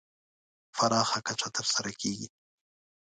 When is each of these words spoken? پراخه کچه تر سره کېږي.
پراخه 0.75 1.19
کچه 1.27 1.49
تر 1.55 1.65
سره 1.73 1.91
کېږي. 2.01 2.27